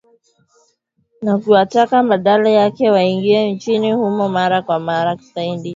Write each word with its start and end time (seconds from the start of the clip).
Na 1.21 1.37
kuwataka 1.37 2.03
badala 2.03 2.49
yake 2.49 2.89
waingie 2.91 3.51
nchini 3.51 3.91
humo 3.91 4.29
mara 4.29 4.61
kwa 4.61 4.79
mara 4.79 5.15
kusaidia. 5.15 5.69